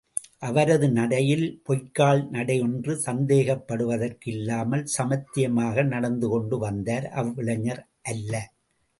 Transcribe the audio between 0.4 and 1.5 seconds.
அவரது நடையில்